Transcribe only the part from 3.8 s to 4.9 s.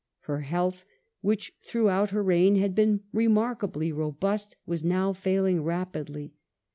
robust,^ was